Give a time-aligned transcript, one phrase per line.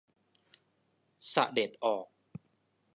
[1.29, 2.07] เสด็จออก